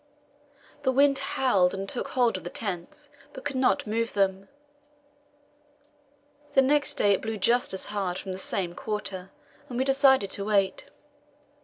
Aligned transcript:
The 0.81 0.91
wind 0.91 1.19
howled 1.19 1.75
and 1.75 1.87
took 1.87 2.07
hold 2.07 2.35
of 2.35 2.43
the 2.43 2.49
tents, 2.49 3.11
but 3.33 3.45
could 3.45 3.55
not 3.55 3.85
move 3.85 4.13
them. 4.13 4.49
The 6.53 6.63
next 6.63 6.95
day 6.95 7.11
it 7.11 7.21
blew 7.21 7.37
just 7.37 7.71
as 7.71 7.85
hard 7.93 8.17
from 8.17 8.31
the 8.31 8.39
same 8.39 8.73
quarter, 8.73 9.29
and 9.69 9.77
we 9.77 9.83
decided 9.85 10.31
to 10.31 10.45
wait. 10.45 10.85